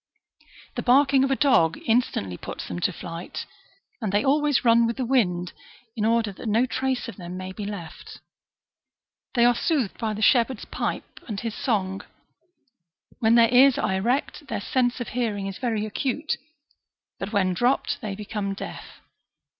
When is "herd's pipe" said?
10.47-11.19